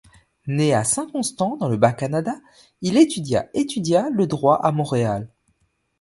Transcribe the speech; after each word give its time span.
Né 0.47 0.73
à 0.73 0.83
Saint-Constant 0.83 1.57
dans 1.57 1.69
le 1.69 1.77
Bas-Canada, 1.77 2.33
il 2.81 2.97
étudia 2.97 3.47
étudia 3.53 4.09
le 4.09 4.25
droit 4.25 4.55
à 4.55 4.71
Montréal. 4.71 5.29